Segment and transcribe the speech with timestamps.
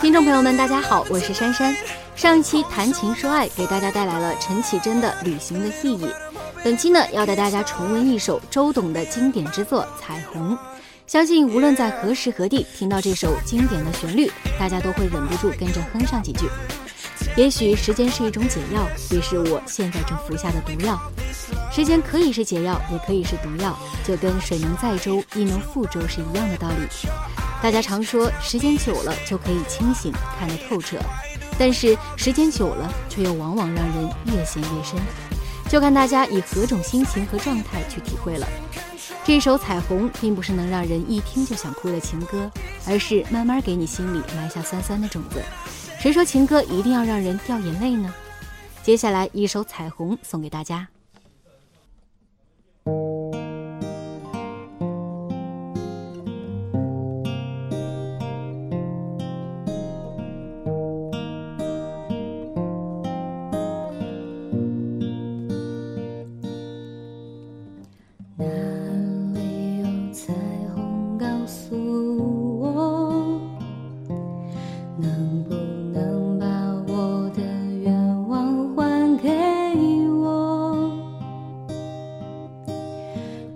[0.00, 1.74] 听众朋友们，大家好，我是珊珊。
[2.14, 6.06] 上一期谈情说爱给大家带来了陈绮贞的《旅行的意义》，
[6.62, 10.52] 本期呢要带大家重温一首周董的经典之作《彩虹》。
[11.08, 16.48] 相信无论在何时何地听到这首经典的旋律，大家都会忍不住跟着哼上几句。
[17.36, 21.00] 也许时间是一种解药，也是我现在正服下的毒药。
[21.72, 27.08] 时间可以是解药，也可以是毒药，就跟水能载舟，亦能覆舟是一样的道理。
[27.60, 30.96] 大家常说时间久了就可以清醒，看得透彻，
[31.58, 35.00] 但是时间久了却又往往让人越陷越深，
[35.68, 38.46] 就看大家以何种心情和状态去体会了。
[39.24, 42.48] 这首《彩虹》并不是能让人一听就想哭的情歌，
[42.86, 45.42] 而是慢慢给你心里埋下酸酸的种子。
[46.04, 48.14] 谁说情歌一定要让人掉眼泪呢？
[48.82, 50.86] 接下来一首《彩虹》送给大家。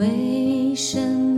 [0.00, 1.29] 为什么？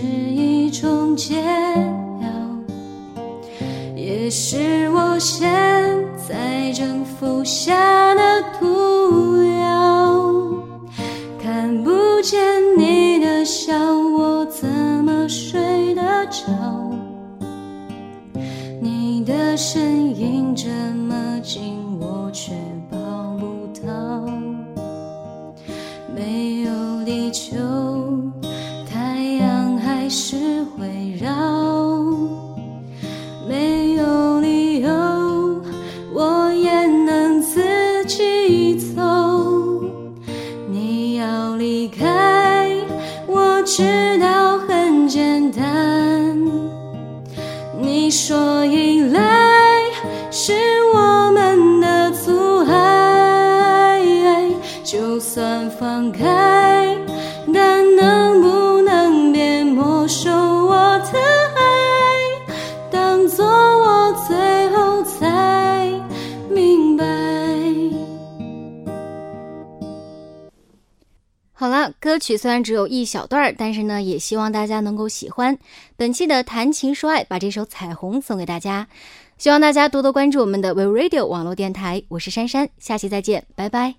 [0.00, 2.28] 是一种解药，
[3.94, 5.46] 也是我现
[6.26, 10.24] 在正服下的毒药，
[11.42, 11.90] 看不
[12.22, 12.40] 见
[12.78, 14.66] 你的笑，我怎
[15.04, 16.46] 么睡得着？
[18.80, 22.52] 你的身影这么近，我却
[22.90, 22.96] 抱
[23.38, 24.24] 不到。
[26.16, 27.58] 没有地球，
[30.10, 31.30] 还是会绕
[33.48, 34.90] 没有理由
[36.12, 39.00] 我也能自己走。
[40.68, 42.76] 你要离开
[43.28, 46.36] 我知道很简单。
[47.80, 48.36] 你说
[71.60, 75.58] 好了，歌曲虽然只有一小段，但是呢，也希望大家能够喜欢。
[75.94, 78.88] 本期的谈情说爱，把这首《彩虹》送给大家，
[79.36, 82.02] 希望大家多多关注我们的 We Radio 网络电台。
[82.08, 83.96] 我是珊珊，下期再见，拜拜。